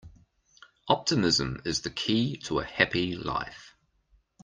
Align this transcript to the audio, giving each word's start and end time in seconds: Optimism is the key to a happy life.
Optimism 0.87 1.61
is 1.63 1.81
the 1.81 1.91
key 1.91 2.35
to 2.37 2.57
a 2.57 2.65
happy 2.65 3.13
life. 3.15 3.75